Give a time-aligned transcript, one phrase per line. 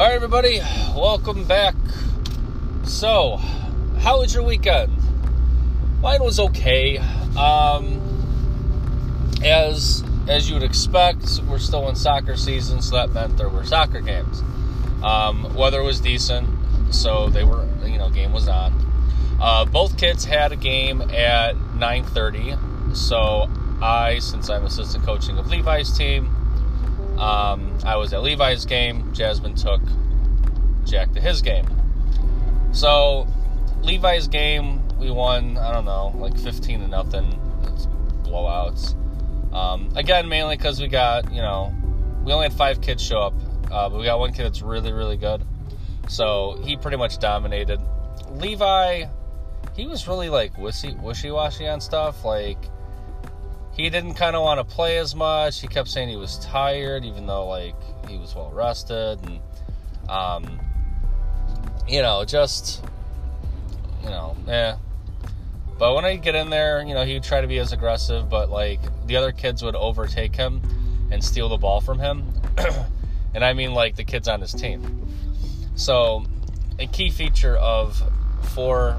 [0.00, 0.60] All right, everybody,
[0.96, 1.74] welcome back.
[2.84, 3.36] So,
[3.98, 4.96] how was your weekend?
[6.00, 6.96] Mine was okay.
[7.36, 8.00] Um,
[9.44, 13.62] as as you would expect, we're still in soccer season, so that meant there were
[13.62, 14.42] soccer games.
[15.02, 16.48] Um, weather was decent,
[16.90, 18.72] so they were, you know, game was on.
[19.38, 23.50] Uh, both kids had a game at 9:30, so
[23.82, 26.30] I, since I'm assistant coaching of Levi's team,
[27.18, 29.12] um, I was at Levi's game.
[29.12, 29.80] Jasmine took
[30.84, 31.66] Jack to his game.
[32.72, 33.26] So
[33.82, 35.56] Levi's game, we won.
[35.56, 37.40] I don't know, like 15 to nothing.
[37.64, 37.86] It's
[38.22, 38.94] blowouts.
[39.54, 41.74] Um, again, mainly because we got, you know,
[42.24, 43.34] we only had five kids show up,
[43.70, 45.44] uh, but we got one kid that's really, really good.
[46.08, 47.80] So he pretty much dominated.
[48.30, 49.06] Levi,
[49.74, 52.24] he was really like wishy washy on stuff.
[52.24, 52.58] Like
[53.80, 55.60] he didn't kind of want to play as much.
[55.60, 57.74] He kept saying he was tired, even though like
[58.08, 59.40] he was well rested, and
[60.08, 60.60] um,
[61.88, 62.84] you know, just
[64.02, 64.76] you know, yeah.
[65.78, 68.28] But when I get in there, you know, he would try to be as aggressive,
[68.28, 70.60] but like the other kids would overtake him
[71.10, 72.24] and steal the ball from him.
[73.34, 75.08] and I mean like the kids on his team.
[75.74, 76.24] So,
[76.78, 78.02] a key feature of
[78.54, 78.98] four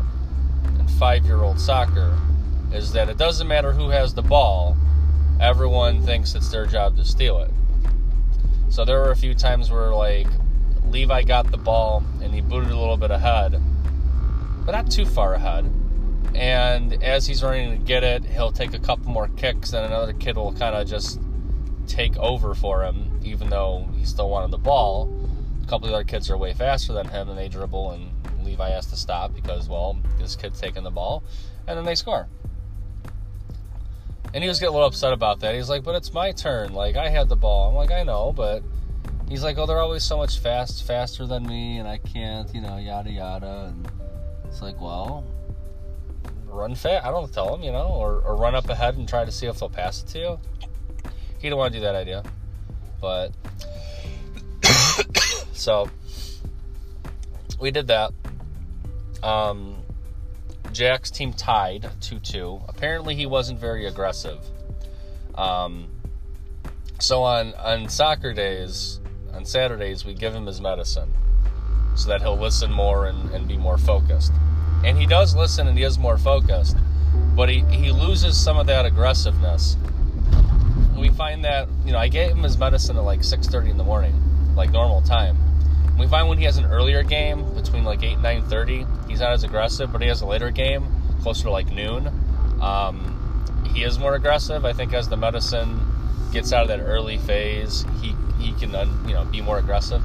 [0.66, 2.18] and five year old soccer
[2.74, 4.78] is that it doesn't matter who has the ball,
[5.40, 7.52] everyone thinks it's their job to steal it.
[8.70, 10.28] So, there were a few times where like
[10.86, 13.62] Levi got the ball and he booted a little bit ahead,
[14.66, 15.72] but not too far ahead
[16.34, 20.14] and as he's running to get it, he'll take a couple more kicks, and another
[20.14, 21.20] kid will kind of just
[21.88, 25.14] take over for him, even though he still wanted the ball.
[25.64, 28.70] A couple of other kids are way faster than him, and they dribble, and Levi
[28.70, 31.24] has to stop because, well, this kid's taking the ball,
[31.68, 32.28] and then they score.
[34.34, 35.56] And he was getting a little upset about that.
[35.56, 36.74] He's like, "But it's my turn.
[36.74, 38.64] Like I had the ball." I'm like, "I know, but."
[39.30, 42.60] He's like, "Oh, they're always so much fast, faster than me, and I can't, you
[42.60, 43.90] know, yada yada." And
[44.52, 45.24] it's like, well,
[46.48, 47.06] run fast.
[47.06, 49.48] I don't tell him, you know, or, or run up ahead and try to see
[49.48, 50.40] if they'll pass it to you.
[51.38, 52.24] He didn't want to do that idea,
[53.00, 53.32] but
[55.54, 55.90] so
[57.60, 58.12] we did that.
[59.24, 59.78] Um,
[60.72, 62.62] Jack's team tied 2 2.
[62.68, 64.40] Apparently, he wasn't very aggressive.
[65.36, 65.90] Um,
[67.00, 69.00] so, on, on soccer days,
[69.34, 71.14] on Saturdays, we give him his medicine
[71.96, 74.32] so that he'll listen more and, and be more focused
[74.84, 76.78] and he does listen and he is more focused,
[77.36, 79.78] but he, he loses some of that aggressiveness.
[80.98, 83.84] We find that you know I gave him his medicine at like 6:30 in the
[83.84, 84.14] morning,
[84.56, 85.38] like normal time.
[85.98, 89.34] We find when he has an earlier game between like 8 and 9:30, he's not
[89.34, 90.88] as aggressive, but he has a later game
[91.22, 92.08] closer to like noon.
[92.62, 93.18] Um,
[93.74, 94.66] he is more aggressive.
[94.66, 95.80] I think as the medicine
[96.32, 98.72] gets out of that early phase, he he can
[99.08, 100.02] you know be more aggressive.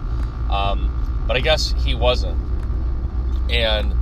[0.50, 2.38] Um, but I guess he wasn't,
[3.50, 3.94] and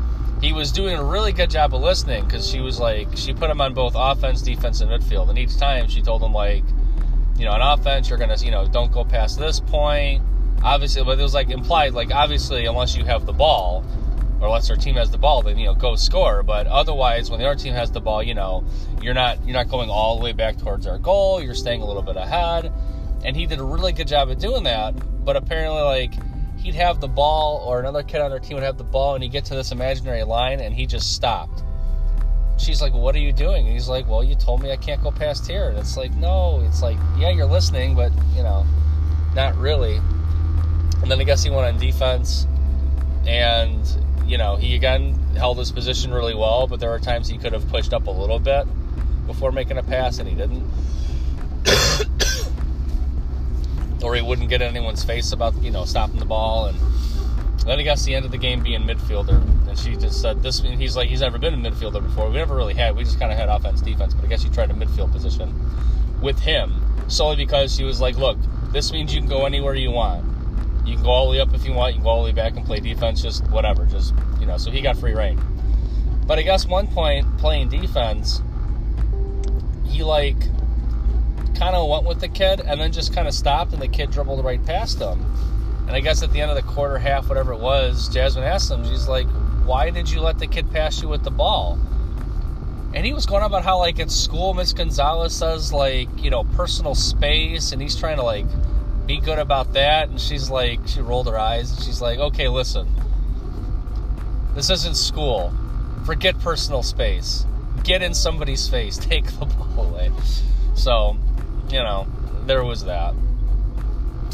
[0.43, 3.51] he was doing a really good job of listening because she was like she put
[3.51, 6.65] him on both offense, defense, and midfield, and each time she told him like,
[7.39, 10.23] you know, on offense you're gonna you know don't go past this point.
[10.63, 13.85] Obviously, but it was like implied like obviously unless you have the ball
[14.44, 16.43] unless our team has the ball, then you know go score.
[16.43, 18.65] But otherwise, when the other team has the ball, you know
[19.03, 21.43] you're not you're not going all the way back towards our goal.
[21.43, 22.72] You're staying a little bit ahead,
[23.25, 24.94] and he did a really good job of doing that.
[25.25, 26.15] But apparently, like
[26.59, 29.22] he'd have the ball, or another kid on their team would have the ball, and
[29.22, 31.62] he'd get to this imaginary line, and he just stopped.
[32.56, 35.03] She's like, "What are you doing?" And he's like, "Well, you told me I can't
[35.03, 38.65] go past here." And it's like, no, it's like, yeah, you're listening, but you know,
[39.34, 40.00] not really.
[41.03, 42.47] And then I guess he went on defense,
[43.27, 43.81] and
[44.27, 47.53] you know, he again held his position really well, but there were times he could
[47.53, 48.67] have pushed up a little bit
[49.27, 50.65] before making a pass, and he didn't
[54.03, 56.67] or he wouldn't get anyone's face about you know stopping the ball.
[56.67, 56.79] And
[57.67, 60.43] then he got to the end of the game being midfielder, and she just said
[60.43, 60.61] this.
[60.61, 62.29] He's like he's never been a midfielder before.
[62.29, 62.97] We never really had.
[62.97, 65.55] We just kind of had offense, defense, but I guess he tried a midfield position
[66.21, 68.38] with him solely because she was like, look,
[68.73, 70.25] this means you can go anywhere you want.
[70.85, 71.95] You can go all the way up if you want.
[71.95, 73.87] You can go all the way back and play defense, just whatever.
[73.87, 75.41] Just you know, so he got free reign.
[76.27, 78.43] But I guess one point playing defense,
[79.87, 80.39] he like
[81.55, 84.11] kind of went with the kid and then just kind of stopped and the kid
[84.11, 85.25] dribbled right past him.
[85.87, 88.71] And I guess at the end of the quarter, half, whatever it was, Jasmine asked
[88.71, 89.27] him, she's like,
[89.65, 91.79] why did you let the kid pass you with the ball?
[92.95, 96.31] And he was going on about how, like, at school, Miss Gonzalez says, like, you
[96.31, 98.47] know, personal space, and he's trying to, like,
[99.06, 100.09] be good about that.
[100.09, 102.89] And she's like, she rolled her eyes, and she's like, okay, listen,
[104.55, 105.53] this isn't school.
[106.05, 107.47] Forget personal space.
[107.83, 108.97] Get in somebody's face.
[108.99, 110.11] Take the ball away.
[110.75, 111.17] So,
[111.71, 112.06] you know,
[112.47, 113.15] there was that.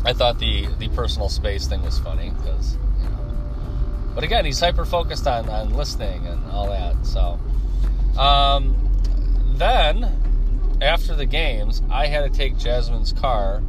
[0.04, 4.12] I thought the the personal space thing was funny because, you know.
[4.14, 7.04] But again, he's hyper focused on on listening and all that.
[7.04, 7.38] So,
[8.18, 8.76] um,
[9.56, 13.62] then after the games, I had to take Jasmine's car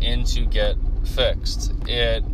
[0.00, 1.72] in to get fixed.
[1.86, 2.24] It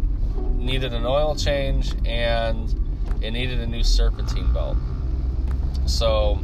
[0.56, 2.75] needed an oil change and
[3.22, 4.76] it needed a new serpentine belt.
[5.87, 6.40] So,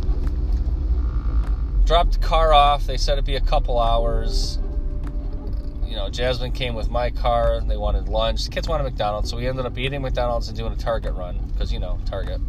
[1.84, 2.86] dropped the car off.
[2.86, 4.58] They said it'd be a couple hours
[5.90, 7.56] you know, Jasmine came with my car.
[7.56, 8.44] And they wanted lunch.
[8.44, 11.38] The kids wanted McDonald's, so we ended up eating McDonald's and doing a Target run
[11.52, 12.40] because you know Target.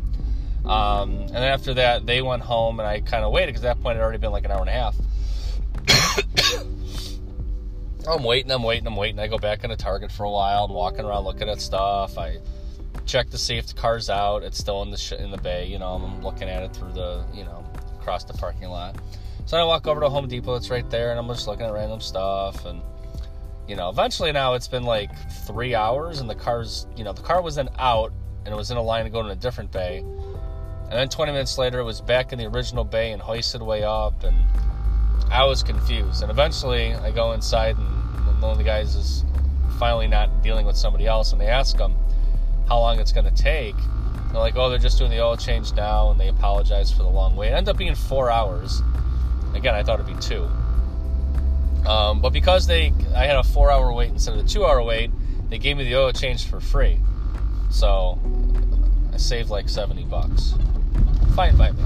[0.64, 3.78] Um, and then after that, they went home, and I kind of waited because at
[3.78, 4.96] that point it had already been like an hour and a half.
[8.08, 9.20] I'm waiting, I'm waiting, I'm waiting.
[9.20, 10.66] I go back into Target for a while.
[10.66, 12.18] I'm walking around looking at stuff.
[12.18, 12.38] I
[13.06, 14.44] check to see if the car's out.
[14.44, 15.68] It's still in the sh- in the bay.
[15.68, 17.64] You know, I'm looking at it through the you know
[18.00, 18.96] across the parking lot.
[19.46, 20.56] So I walk over to Home Depot.
[20.56, 22.82] It's right there, and I'm just looking at random stuff and
[23.72, 25.12] you know, eventually now it's been like
[25.48, 28.12] three hours and the car's, you know, the car was then out
[28.44, 30.00] and it was in a line to go to a different bay.
[30.00, 33.84] And then 20 minutes later, it was back in the original bay and hoisted way
[33.84, 34.26] up.
[34.26, 34.36] And
[35.32, 36.22] I was confused.
[36.22, 39.24] And eventually, I go inside and one of the guys is
[39.80, 41.32] finally not dealing with somebody else.
[41.32, 41.96] And they ask him
[42.68, 43.76] how long it's going to take.
[44.32, 46.12] They're like, oh, they're just doing the oil change now.
[46.12, 47.50] And they apologize for the long wait.
[47.50, 48.82] It ended up being four hours.
[49.54, 50.50] Again, I thought it'd be two.
[51.86, 55.12] Um, but because they, I had a four-hour wait instead of the two-hour wait,
[55.50, 57.00] they gave me the oil change for free.
[57.72, 58.20] So
[59.12, 60.54] I saved like seventy bucks.
[61.36, 61.84] Fine by me.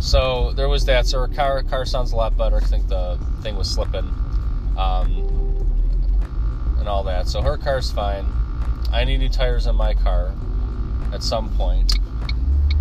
[0.00, 1.06] So there was that.
[1.06, 2.56] So her car car sounds a lot better.
[2.56, 4.12] I think the thing was slipping,
[4.76, 5.66] um,
[6.78, 7.28] and all that.
[7.28, 8.26] So her car's fine.
[8.92, 10.32] I need new tires on my car.
[11.12, 11.98] At some point,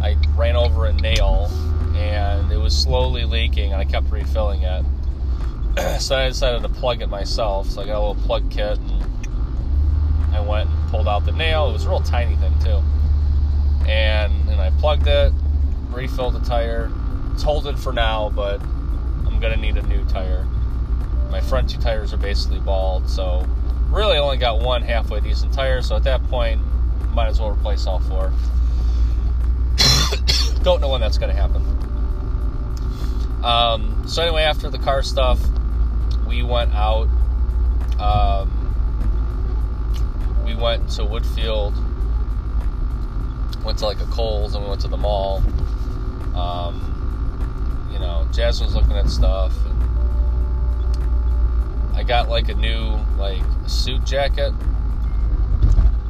[0.01, 1.49] I ran over a nail,
[1.95, 4.85] and it was slowly leaking, and I kept refilling it
[5.99, 7.69] so I decided to plug it myself.
[7.69, 11.69] So I got a little plug kit and I went and pulled out the nail.
[11.69, 12.81] It was a real tiny thing too.
[13.87, 15.31] And and I plugged it,
[15.91, 16.91] refilled the tire.
[17.38, 18.60] It's holding for now, but
[19.28, 20.44] I'm gonna need a new tire.
[21.30, 23.45] My front two tires are basically bald, so
[23.92, 25.84] really only got one halfway decent tire.
[25.84, 26.60] So at that point,
[27.13, 28.34] might as well replace all four.
[30.63, 31.62] Don't know when that's gonna happen.
[33.44, 35.39] Um, so anyway, after the car stuff,
[36.25, 37.07] we went out.
[38.00, 38.50] Um,
[40.44, 41.75] we went to Woodfield.
[43.63, 45.44] Went to like a Kohl's and we went to the mall.
[46.34, 46.95] Um,
[47.97, 49.51] you know, Jazz was looking at stuff.
[51.95, 54.53] I got like a new like suit jacket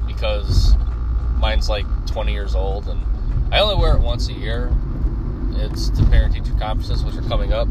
[0.06, 0.76] because
[1.38, 3.02] mine's like 20 years old and
[3.54, 4.70] I only wear it once a year.
[5.54, 7.70] It's to parent teacher conferences, which are coming up.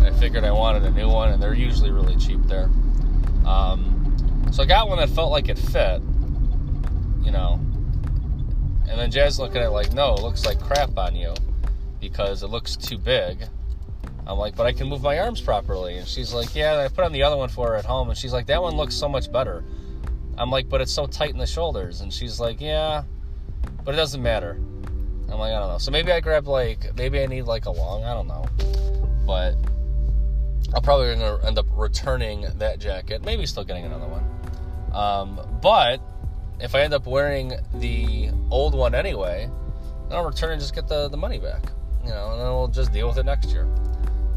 [0.00, 2.70] I figured I wanted a new one, and they're usually really cheap there.
[3.46, 4.16] Um,
[4.52, 6.02] so I got one that felt like it fit,
[7.22, 7.58] you know.
[8.86, 11.34] And then Jazz looking at it like, no, it looks like crap on you
[12.00, 13.44] because it looks too big.
[14.26, 15.96] I'm like, but I can move my arms properly.
[15.98, 18.08] And she's like, yeah, I put on the other one for her at home.
[18.08, 19.64] And she's like, that one looks so much better.
[20.38, 22.00] I'm like, but it's so tight in the shoulders.
[22.00, 23.04] And she's like, yeah,
[23.84, 24.52] but it doesn't matter.
[24.52, 25.78] I'm like, I don't know.
[25.78, 28.46] So maybe I grab like, maybe I need like a long, I don't know.
[29.26, 29.56] But
[30.74, 34.24] I'll probably to end up returning that jacket, maybe still getting another one.
[34.92, 36.00] Um, but
[36.60, 39.50] if I end up wearing the old one anyway,
[40.08, 41.62] then I'll return and just get the, the money back.
[42.10, 43.68] You know, and then we'll just deal with it next year.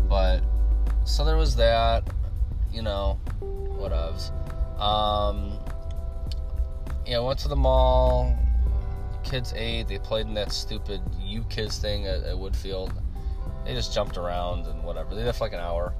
[0.08, 0.42] But
[1.06, 2.08] so there was that,
[2.72, 4.30] you know, whatevs.
[4.80, 5.58] Um,
[7.08, 8.38] yeah, went to the mall.
[9.24, 9.88] Kids ate.
[9.88, 12.96] They played in that stupid U Kids thing at, at Woodfield.
[13.66, 15.16] They just jumped around and whatever.
[15.16, 15.96] They left like an hour.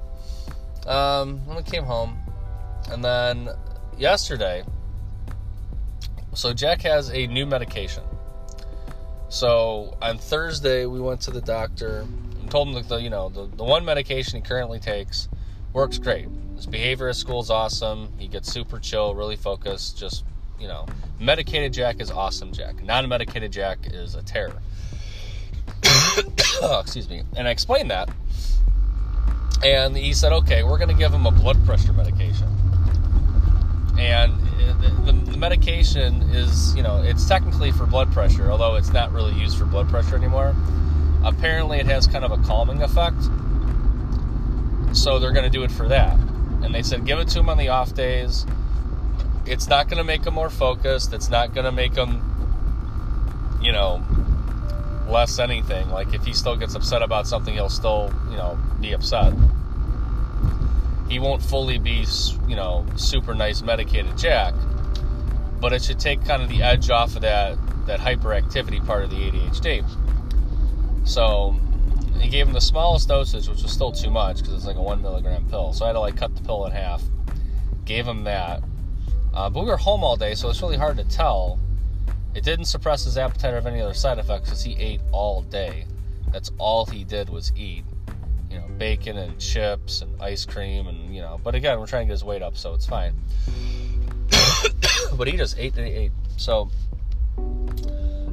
[0.86, 2.16] Um, when we came home,
[2.88, 3.48] and then
[3.98, 4.62] yesterday,
[6.34, 8.04] so Jack has a new medication.
[9.34, 12.06] So on Thursday, we went to the doctor
[12.40, 15.28] and told him that the you know the, the one medication he currently takes
[15.72, 16.28] works great.
[16.54, 18.12] His behavior at school is awesome.
[18.16, 19.98] He gets super chill, really focused.
[19.98, 20.24] Just
[20.60, 20.86] you know,
[21.18, 22.52] medicated Jack is awesome.
[22.52, 24.62] Jack, non-medicated Jack is a terror.
[26.62, 27.24] oh, excuse me.
[27.36, 28.08] And I explained that
[29.64, 32.46] and he said, okay, we're going to give him a blood pressure medication.
[33.98, 38.94] And uh, the, the, medication is, you know, it's technically for blood pressure, although it's
[38.94, 40.54] not really used for blood pressure anymore.
[41.22, 43.22] Apparently, it has kind of a calming effect.
[44.96, 46.18] So they're going to do it for that.
[46.62, 48.46] And they said, give it to him on the off days.
[49.44, 51.12] It's not going to make him more focused.
[51.12, 52.22] It's not going to make him,
[53.60, 54.02] you know,
[55.06, 55.90] less anything.
[55.90, 59.34] Like if he still gets upset about something, he'll still, you know, be upset.
[61.08, 62.06] he won't fully be,
[62.48, 64.54] you know, super nice medicated Jack,
[65.64, 67.56] but it should take kind of the edge off of that
[67.86, 69.82] that hyperactivity part of the ADHD.
[71.08, 71.56] So
[72.20, 74.82] he gave him the smallest dosage, which was still too much because it's like a
[74.82, 75.72] one milligram pill.
[75.72, 77.02] So I had to like cut the pill in half.
[77.86, 78.62] Gave him that,
[79.32, 81.58] uh, but we were home all day, so it's really hard to tell.
[82.34, 85.40] It didn't suppress his appetite or have any other side effects because he ate all
[85.40, 85.86] day.
[86.30, 87.84] That's all he did was eat
[88.50, 91.40] you know, bacon and chips and ice cream and you know.
[91.42, 93.14] But again, we're trying to get his weight up, so it's fine.
[95.14, 96.12] But he just ate and ate.
[96.36, 96.70] So,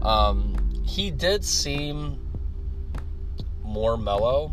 [0.02, 2.20] um, he did seem
[3.64, 4.52] more mellow.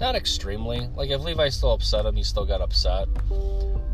[0.00, 0.88] Not extremely.
[0.96, 3.08] Like if Levi still upset him, he still got upset.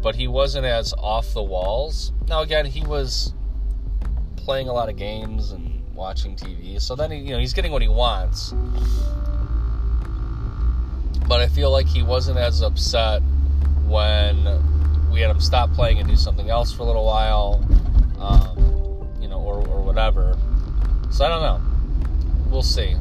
[0.00, 2.12] But he wasn't as off the walls.
[2.28, 3.34] Now again, he was
[4.36, 6.80] playing a lot of games and watching TV.
[6.80, 8.54] So then he, you know, he's getting what he wants
[11.28, 13.20] but I feel like he wasn't as upset
[13.86, 14.46] when
[15.18, 17.60] we had him stop playing and do something else for a little while,
[18.20, 20.38] um, you know, or, or whatever.
[21.10, 21.60] So I don't know.
[22.48, 22.94] We'll see.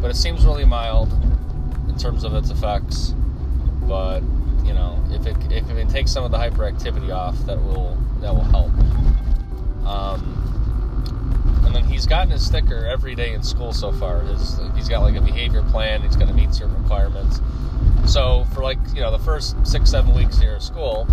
[0.00, 1.12] But it seems really mild
[1.86, 3.12] in terms of its effects.
[3.82, 4.22] But
[4.64, 8.34] you know, if it if it takes some of the hyperactivity off, that will that
[8.34, 8.72] will help.
[9.86, 10.47] Um,
[11.68, 14.20] and then he's gotten his sticker every day in school so far.
[14.22, 16.00] His he's got like a behavior plan.
[16.00, 17.42] He's going to meet certain requirements.
[18.06, 21.06] So for like you know the first six seven weeks here at school,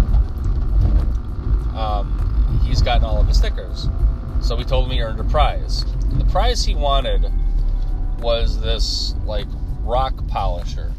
[1.76, 3.90] um, he's gotten all of his stickers.
[4.42, 5.82] So we told him he earned a prize.
[5.82, 7.30] And the prize he wanted
[8.20, 9.48] was this like
[9.82, 10.94] rock polisher.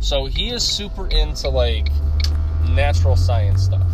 [0.00, 1.88] So he is super into like
[2.68, 3.88] natural science stuff.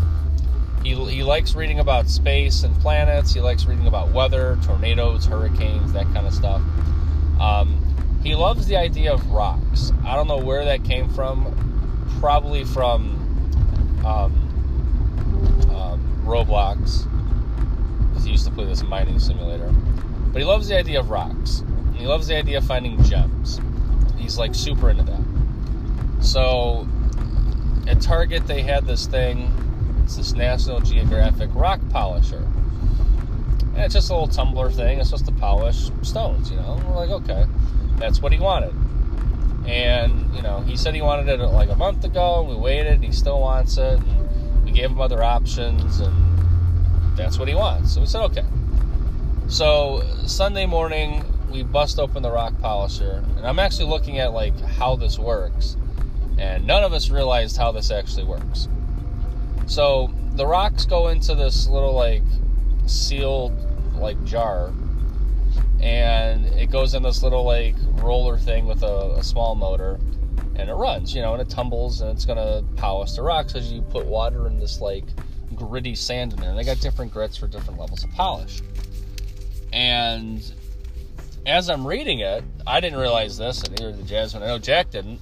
[0.84, 3.32] He, he likes reading about space and planets.
[3.32, 6.60] He likes reading about weather, tornadoes, hurricanes, that kind of stuff.
[7.40, 7.80] Um,
[8.22, 9.92] he loves the idea of rocks.
[10.04, 12.06] I don't know where that came from.
[12.20, 14.32] Probably from um,
[15.70, 17.08] um, Roblox,
[18.22, 19.72] he used to play this mining simulator.
[20.32, 21.62] But he loves the idea of rocks.
[21.94, 23.60] He loves the idea of finding gems.
[24.18, 26.24] He's like super into that.
[26.24, 26.86] So
[27.86, 29.52] at Target, they had this thing
[30.04, 32.46] it's this National Geographic rock polisher.
[33.75, 35.00] And it's just a little tumbler thing.
[35.00, 36.80] It's just to polish stones, you know.
[36.87, 37.46] We're like, okay,
[37.96, 38.75] that's what he wanted.
[39.66, 42.42] And you know, he said he wanted it like a month ago.
[42.42, 43.99] We waited, and he still wants it.
[43.99, 46.14] And we gave him other options, and
[47.16, 47.94] that's what he wants.
[47.94, 48.44] So we said, okay.
[49.49, 54.58] So Sunday morning, we bust open the rock polisher, and I'm actually looking at like
[54.61, 55.78] how this works,
[56.37, 58.68] and none of us realized how this actually works.
[59.66, 62.23] So the rocks go into this little like
[62.87, 63.52] sealed
[63.94, 64.73] like jar,
[65.80, 69.99] and it goes in this little like roller thing with a, a small motor,
[70.56, 73.73] and it runs, you know, and it tumbles, and it's gonna polish the rocks as
[73.73, 75.04] you put water in this like
[75.54, 76.50] gritty sand in there.
[76.50, 78.61] And they got different grits for different levels of polish.
[79.73, 80.42] And
[81.47, 84.42] as I'm reading it, I didn't realize this, and neither did Jasmine.
[84.42, 85.21] I know Jack didn't.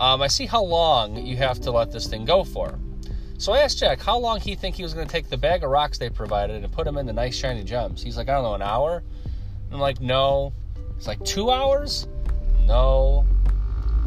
[0.00, 2.78] Um, I see how long you have to let this thing go for.
[3.42, 5.64] So I asked Jack how long he think he was going to take the bag
[5.64, 8.00] of rocks they provided and put them in the nice shiny gems.
[8.00, 9.02] He's like, I don't know, an hour.
[9.72, 10.52] I'm like, no.
[10.96, 12.06] It's like two hours.
[12.66, 13.26] No.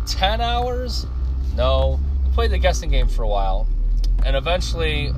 [0.08, 1.06] Ten hours.
[1.54, 2.00] No.
[2.24, 3.68] We played the guessing game for a while,
[4.25, 5.12] and eventually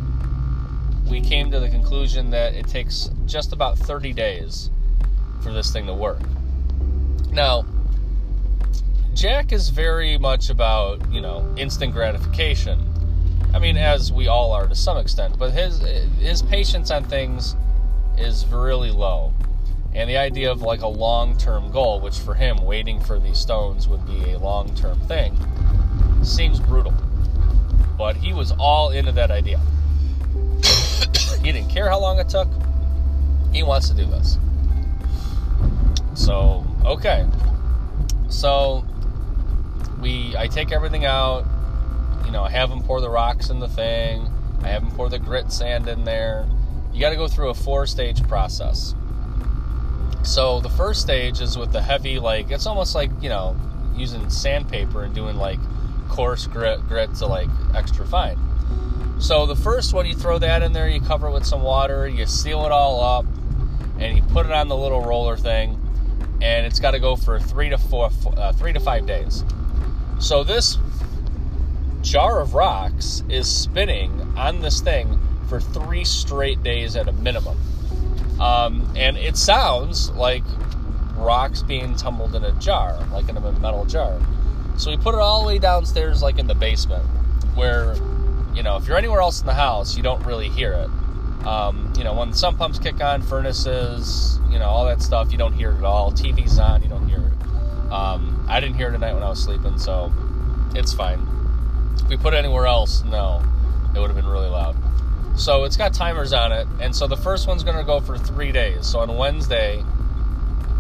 [1.08, 4.72] we came to the conclusion that it takes just about 30 days
[5.44, 6.22] for this thing to work.
[7.30, 7.68] Now,
[9.14, 12.87] Jack is very much about, you know, instant gratification.
[13.58, 15.80] I mean, as we all are to some extent, but his
[16.20, 17.56] his patience on things
[18.16, 19.34] is really low.
[19.96, 23.40] And the idea of like a long term goal, which for him, waiting for these
[23.40, 25.36] stones would be a long term thing,
[26.22, 26.94] seems brutal.
[27.98, 29.60] But he was all into that idea.
[31.42, 32.50] he didn't care how long it took.
[33.52, 34.38] He wants to do this.
[36.14, 37.26] So, okay.
[38.30, 38.86] So,
[40.00, 41.48] we I take everything out
[42.28, 44.28] you know, I have them pour the rocks in the thing.
[44.62, 46.46] I have them pour the grit sand in there.
[46.94, 48.94] You got to go through a four stage process.
[50.24, 53.56] So the first stage is with the heavy, like it's almost like you know
[53.96, 55.58] using sandpaper and doing like
[56.10, 58.38] coarse grit grit to like extra fine.
[59.20, 62.10] So the first one, you throw that in there, you cover it with some water,
[62.10, 63.26] you seal it all up,
[64.00, 65.80] and you put it on the little roller thing,
[66.42, 69.46] and it's got to go for three to four, uh, three to five days.
[70.20, 70.78] So this
[72.02, 77.58] jar of rocks is spinning on this thing for three straight days at a minimum.
[78.40, 80.44] Um, and it sounds like
[81.16, 84.20] rocks being tumbled in a jar, like in a metal jar.
[84.78, 87.04] So we put it all the way downstairs, like in the basement,
[87.56, 87.96] where,
[88.54, 91.46] you know, if you're anywhere else in the house, you don't really hear it.
[91.48, 95.38] Um, you know, when sump pumps kick on, furnaces, you know, all that stuff, you
[95.38, 96.12] don't hear it at all.
[96.12, 97.92] TV's on, you don't hear it.
[97.92, 100.12] Um, I didn't hear it tonight when I was sleeping, so
[100.76, 101.37] it's fine.
[102.08, 103.44] If we put it anywhere else, no,
[103.94, 104.78] it would have been really loud.
[105.36, 108.18] So it's got timers on it, and so the first one's going to go for
[108.18, 108.88] three days.
[108.88, 109.84] So on Wednesday,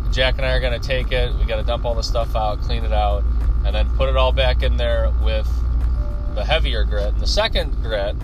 [0.09, 1.35] Jack and I are going to take it.
[1.35, 3.25] We got to dump all the stuff out, clean it out,
[3.65, 5.49] and then put it all back in there with
[6.33, 7.09] the heavier grit.
[7.09, 8.15] And the second grit,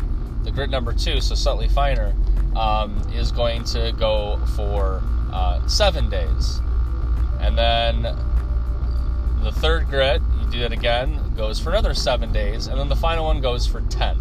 [0.46, 2.16] the grit number two, so slightly finer,
[2.56, 5.02] um, is going to go for
[5.34, 6.62] uh, seven days.
[7.42, 8.04] And then
[9.44, 10.22] the third grit,
[10.54, 12.68] do it again, goes for another seven days.
[12.68, 14.18] And then the final one goes for 10.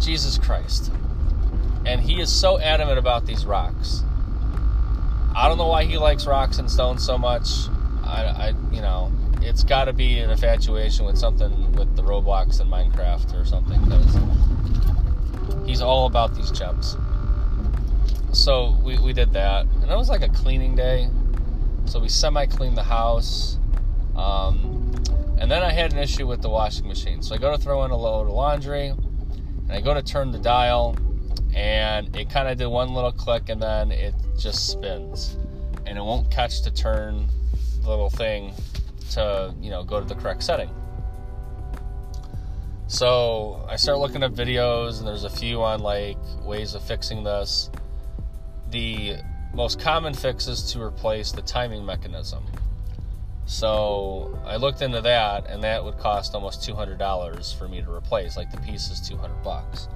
[0.00, 0.92] Jesus Christ.
[1.84, 4.02] And he is so adamant about these rocks.
[5.34, 7.48] I don't know why he likes rocks and stones so much.
[8.04, 9.12] I, I you know,
[9.42, 13.82] it's got to be an infatuation with something with the Roblox and Minecraft or something.
[13.84, 14.16] Because
[15.66, 16.96] He's all about these gems.
[18.32, 19.66] So we, we did that.
[19.66, 21.08] And that was like a cleaning day.
[21.84, 23.59] So we semi cleaned the house.
[24.20, 24.92] Um,
[25.38, 27.22] and then I had an issue with the washing machine.
[27.22, 28.88] So I go to throw in a load of laundry.
[28.88, 30.96] And I go to turn the dial.
[31.54, 35.36] And it kind of did one little click and then it just spins.
[35.86, 37.26] And it won't catch to turn
[37.82, 38.52] the little thing
[39.12, 40.70] to, you know, go to the correct setting.
[42.86, 47.22] So I start looking at videos, and there's a few on like ways of fixing
[47.22, 47.70] this.
[48.70, 49.16] The
[49.54, 52.44] most common fix is to replace the timing mechanism.
[53.50, 57.82] So I looked into that, and that would cost almost two hundred dollars for me
[57.82, 58.36] to replace.
[58.36, 59.88] Like the piece is two hundred bucks.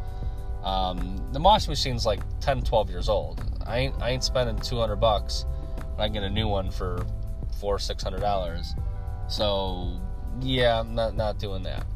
[0.64, 3.44] Um, the washing machine's like 10, 12 years old.
[3.66, 5.46] I ain't, I ain't spending two hundred bucks.
[5.98, 7.06] I get a new one for
[7.60, 8.74] four, six hundred dollars.
[9.28, 10.00] So
[10.40, 11.86] yeah, I'm not not doing that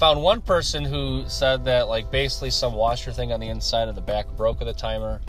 [0.00, 3.94] found one person who said that like basically some washer thing on the inside of
[3.94, 5.20] the back broke of the timer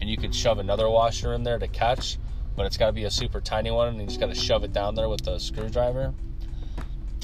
[0.00, 2.16] and you could shove another washer in there to catch
[2.56, 4.64] but it's got to be a super tiny one and you just got to shove
[4.64, 6.14] it down there with a screwdriver.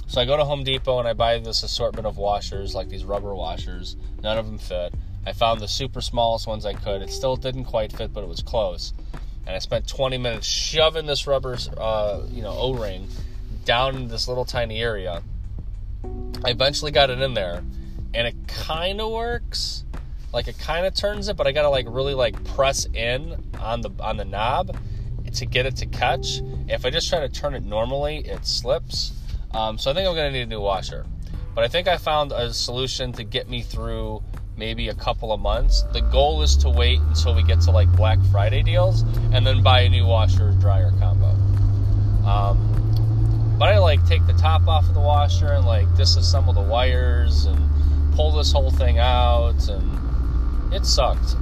[0.07, 3.05] So i go to home depot and i buy this assortment of washers like these
[3.05, 3.97] rubber washers.
[4.23, 4.93] None of them fit.
[5.27, 7.03] I found the super smallest ones i could.
[7.03, 8.93] It still didn't quite fit but it was close.
[9.47, 13.09] And i spent 20 minutes shoving this rubber uh, you know o-ring
[13.65, 15.23] down in this little tiny area.
[16.45, 17.63] I eventually got it in there,
[18.15, 19.85] and it kind of works.
[20.33, 23.81] Like it kind of turns it, but I gotta like really like press in on
[23.81, 24.77] the on the knob
[25.35, 26.41] to get it to catch.
[26.69, 29.13] If I just try to turn it normally, it slips.
[29.53, 31.07] Um, so I think I'm gonna need a new washer.
[31.55, 34.23] But I think I found a solution to get me through
[34.57, 35.83] maybe a couple of months.
[35.93, 39.63] The goal is to wait until we get to like Black Friday deals and then
[39.63, 41.31] buy a new washer dryer combo.
[42.27, 46.63] Um, but I like take the top off of the washer and like disassemble the
[46.63, 47.59] wires and
[48.15, 51.37] pull this whole thing out and it sucked.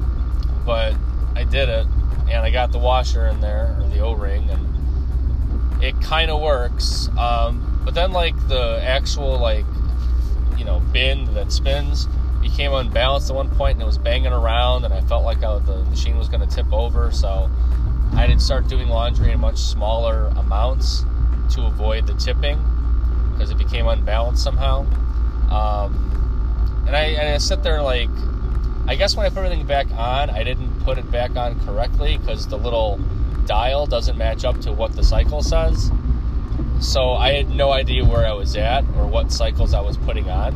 [0.65, 0.95] But
[1.35, 1.87] I did it
[2.31, 7.09] and I got the washer in there or the O-ring and it kind of works.
[7.19, 9.67] Um, but then like the actual like
[10.57, 12.09] you know bin that spins
[12.41, 15.59] became unbalanced at one point and it was banging around and I felt like I,
[15.59, 17.51] the machine was going to tip over so
[18.15, 21.05] I did start doing laundry in much smaller amounts
[21.51, 22.59] to avoid the tipping
[23.33, 24.81] because it became unbalanced somehow.
[25.51, 28.11] Um, and I, and I sit there like,
[28.87, 32.17] I guess when I put everything back on, I didn't put it back on correctly
[32.17, 32.99] because the little
[33.45, 35.91] dial doesn't match up to what the cycle says.
[36.81, 40.31] So I had no idea where I was at or what cycles I was putting
[40.31, 40.55] on.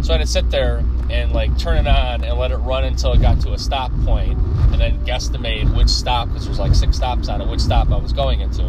[0.00, 2.84] So I had to sit there and like turn it on and let it run
[2.84, 4.38] until it got to a stop point
[4.72, 7.98] and then guesstimate which stop because there's like six stops on it, which stop I
[7.98, 8.62] was going into.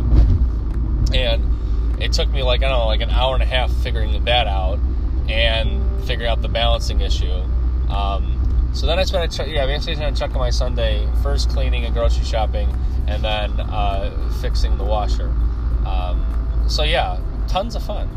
[1.14, 4.26] And it took me like, I don't know, like an hour and a half figuring
[4.26, 4.78] that out
[5.30, 7.32] and figuring out the balancing issue.
[7.90, 8.37] Um,
[8.78, 11.50] so then I spent, a ch- yeah, basically spent a chunk of my Sunday first
[11.50, 12.70] cleaning and grocery shopping
[13.08, 15.34] and then uh, fixing the washer.
[15.84, 18.08] Um, so yeah, tons of fun.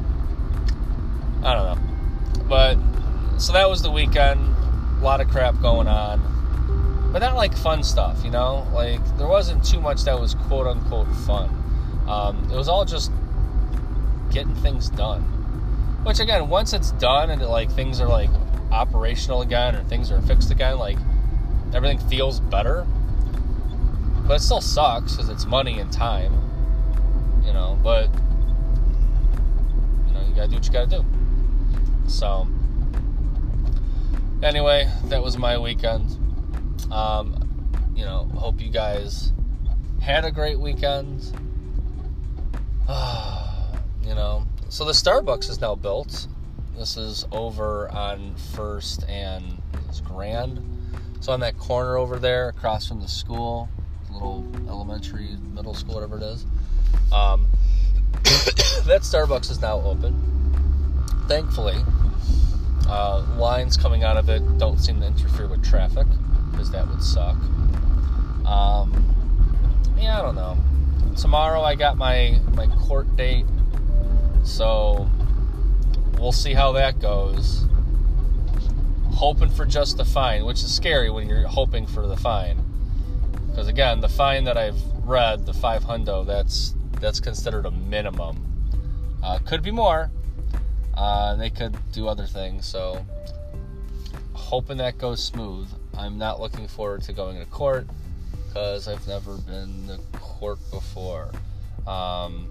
[1.42, 2.44] I don't know.
[2.44, 2.76] But,
[3.40, 4.54] so that was the weekend.
[5.00, 7.10] A lot of crap going on.
[7.10, 8.68] But not like fun stuff, you know?
[8.74, 11.48] Like, there wasn't too much that was quote unquote fun.
[12.06, 13.10] Um, it was all just
[14.30, 15.22] getting things done.
[16.04, 18.28] Which again, once it's done and it, like things are like
[18.70, 20.98] operational again or things are fixed again, like
[21.74, 22.86] everything feels better.
[24.26, 26.32] But it still sucks because it's money and time,
[27.44, 27.78] you know.
[27.82, 28.10] But
[30.06, 31.04] you know, you gotta do what you gotta do.
[32.06, 32.46] So
[34.42, 36.16] anyway, that was my weekend.
[36.92, 39.32] Um, you know, hope you guys
[40.00, 41.22] had a great weekend.
[44.04, 44.46] you know.
[44.68, 46.28] So the Starbucks is now built.
[46.76, 50.62] This is over on First and it's Grand.
[51.20, 53.68] So on that corner over there, across from the school,
[54.10, 56.46] little elementary, middle school, whatever it is.
[57.12, 57.48] Um,
[58.24, 60.14] that Starbucks is now open.
[61.28, 61.76] Thankfully,
[62.88, 66.06] uh, lines coming out of it don't seem to interfere with traffic
[66.50, 67.36] because that would suck.
[68.46, 69.04] Um,
[69.98, 70.56] yeah, I don't know.
[71.16, 73.44] Tomorrow I got my my court date,
[74.42, 75.08] so
[76.20, 77.64] we'll see how that goes.
[79.14, 82.62] Hoping for just the fine, which is scary when you're hoping for the fine,
[83.48, 88.46] because again, the fine that I've read, the five hundo, that's that's considered a minimum.
[89.22, 90.10] Uh, could be more.
[90.94, 93.04] Uh, they could do other things, so
[94.32, 95.68] hoping that goes smooth.
[95.96, 97.86] I'm not looking forward to going to court
[98.46, 101.30] because I've never been to court before.
[101.86, 102.50] Um,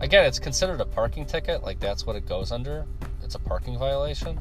[0.00, 2.86] again, it's considered a parking ticket, like that's what it goes under.
[3.22, 4.38] It's a parking violation,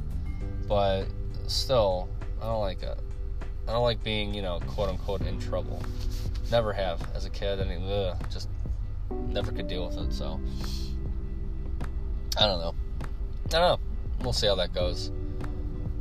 [0.67, 1.05] but
[1.47, 2.09] still,
[2.41, 2.97] I don't like it.
[3.67, 5.81] I don't like being, you know, quote unquote in trouble.
[6.51, 7.59] Never have as a kid.
[7.59, 8.49] I mean, ugh, just
[9.09, 10.13] never could deal with it.
[10.13, 10.39] So
[12.39, 12.75] I don't know.
[13.47, 13.79] I don't know.
[14.21, 15.11] We'll see how that goes.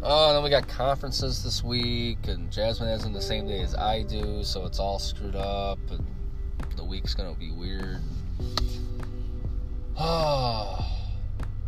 [0.02, 3.74] Oh, then we got conferences this week, and Jasmine has them the same day as
[3.74, 6.06] I do, so it's all screwed up, and
[6.76, 7.98] the week's gonna be weird.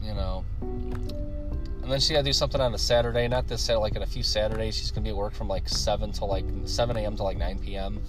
[0.00, 0.44] You know.
[0.60, 4.02] And then she got to do something on a Saturday, not this Saturday, like in
[4.02, 4.76] a few Saturdays.
[4.76, 7.16] She's gonna be at work from like seven to like seven a.m.
[7.16, 8.02] to like nine p.m.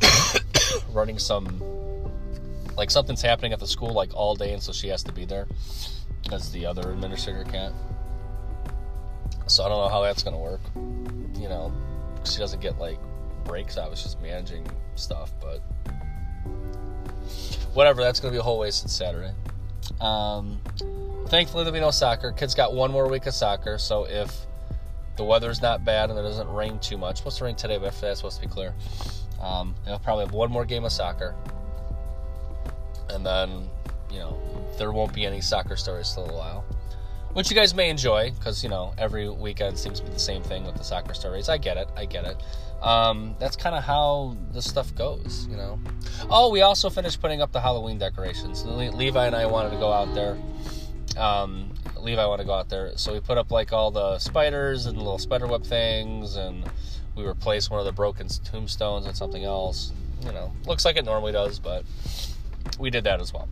[0.92, 1.62] running some,
[2.76, 5.24] like something's happening at the school like all day, and so she has to be
[5.24, 5.46] there
[6.24, 7.74] because the other administrator can't.
[9.46, 10.60] So I don't know how that's gonna work.
[10.74, 11.72] You know,
[12.24, 12.98] she doesn't get like
[13.44, 13.78] breaks.
[13.78, 15.62] I was just managing stuff, but
[17.74, 18.02] whatever.
[18.02, 19.32] That's gonna be a whole waste wasted Saturday.
[20.00, 20.60] Um,
[21.28, 22.32] thankfully, there'll be no soccer.
[22.32, 24.46] Kids got one more week of soccer, so if
[25.16, 27.88] the weather's not bad and it doesn't rain too much, supposed to rain today, but
[27.88, 28.74] after that, it's supposed to be clear.
[29.40, 31.34] Um, they'll probably have one more game of soccer,
[33.10, 33.68] and then
[34.10, 34.40] you know
[34.78, 36.64] there won't be any soccer stories for a while
[37.32, 40.42] which you guys may enjoy because you know every weekend seems to be the same
[40.42, 41.48] thing with the soccer stories.
[41.48, 42.36] I get it, I get it.
[42.82, 45.78] Um, that's kind of how the stuff goes, you know.
[46.28, 48.64] Oh, we also finished putting up the Halloween decorations.
[48.64, 50.36] Le- Levi and I wanted to go out there.
[51.16, 54.86] Um, Levi wanted to go out there, so we put up like all the spiders
[54.86, 56.64] and little spider web things, and
[57.14, 59.92] we replaced one of the broken tombstones with something else.
[60.24, 61.84] You know, looks like it normally does, but
[62.78, 63.48] we did that as well.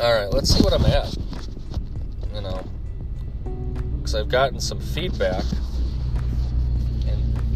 [0.00, 1.14] All right, let's see what I'm at
[2.34, 2.64] you know,
[3.96, 5.71] because I've gotten some feedback, and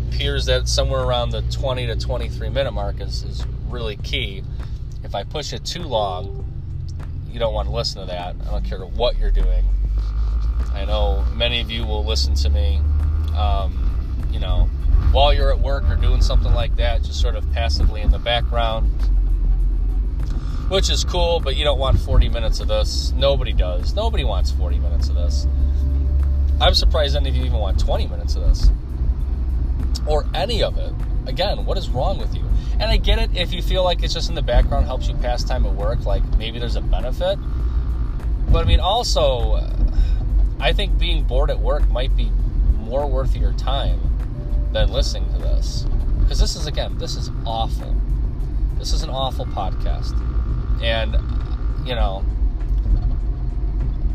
[0.08, 4.42] appears that somewhere around the 20 to 23 minute mark is, is really key.
[5.04, 6.44] If I push it too long,
[7.30, 8.36] you don't want to listen to that.
[8.46, 9.64] I don't care what you're doing.
[10.72, 12.80] I know many of you will listen to me,
[13.36, 14.68] um, you know,
[15.12, 18.18] while you're at work or doing something like that, just sort of passively in the
[18.18, 18.90] background
[20.68, 23.12] which is cool, but you don't want 40 minutes of this.
[23.12, 23.94] Nobody does.
[23.94, 25.46] Nobody wants 40 minutes of this.
[26.60, 28.70] I'm surprised any of you even want 20 minutes of this.
[30.06, 30.92] Or any of it.
[31.26, 32.44] Again, what is wrong with you?
[32.78, 35.14] And I get it if you feel like it's just in the background, helps you
[35.16, 37.38] pass time at work, like maybe there's a benefit.
[38.50, 39.60] But I mean, also,
[40.60, 42.30] I think being bored at work might be
[42.78, 44.00] more worth your time
[44.72, 45.86] than listening to this.
[46.20, 47.94] Because this is, again, this is awful.
[48.78, 50.14] This is an awful podcast.
[50.82, 51.16] And,
[51.86, 52.24] you know,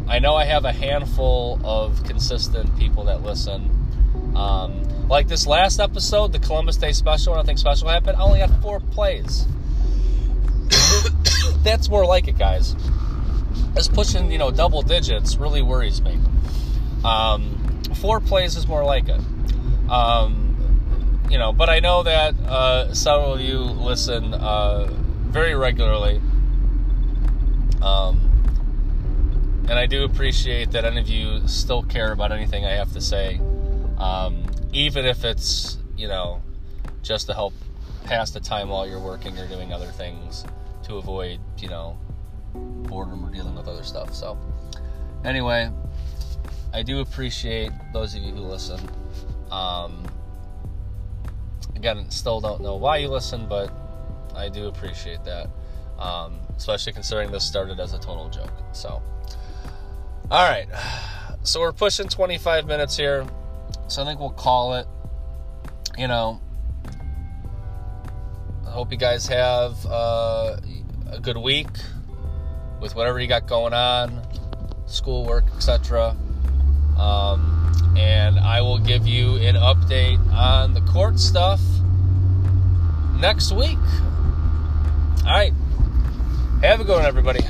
[0.08, 3.70] I know I have a handful of consistent people that listen.
[4.36, 8.50] Um, like this last episode, the Columbus Day special, think special happened, I only had
[8.62, 9.46] four plays.
[11.64, 12.78] That's more like it, guys.
[13.76, 16.18] Us pushing, you know, double digits really worries me.
[17.04, 19.20] Um, four plays is more like it.
[19.90, 24.90] Um, you know, but I know that uh, several of you listen uh,
[25.26, 26.22] very regularly.
[27.82, 32.94] Um, and I do appreciate that any of you still care about anything I have
[32.94, 33.42] to say,
[33.98, 36.42] um, even if it's, you know,
[37.04, 37.54] just to help
[38.06, 40.46] pass the time while you're working or doing other things
[40.84, 41.98] to avoid, you know,
[42.54, 44.14] boredom or dealing with other stuff.
[44.14, 44.38] So,
[45.24, 45.72] anyway,
[46.74, 48.80] I do appreciate those of you who listen.
[49.52, 50.06] Um,
[51.76, 53.72] again, still don't know why you listen, but
[54.36, 55.50] I do appreciate that.
[56.00, 58.52] Um, especially considering this started as a total joke.
[58.72, 59.02] So,
[60.30, 60.68] all right.
[61.44, 63.26] So we're pushing 25 minutes here.
[63.92, 64.88] So I think we'll call it.
[65.98, 66.40] You know,
[68.66, 70.56] I hope you guys have uh,
[71.12, 71.68] a good week.
[72.80, 74.22] with whatever you got going on,
[74.86, 76.16] schoolwork, etc.
[76.98, 81.60] Um, and I will give you an update on the court stuff
[83.20, 83.78] next week.
[85.26, 85.54] All right.
[86.62, 87.42] Have a good one, everybody.